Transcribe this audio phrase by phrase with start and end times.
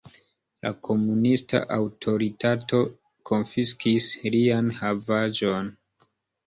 [0.67, 2.81] La komunista aŭtoritato
[3.33, 5.73] konfiskis lian havaĵon.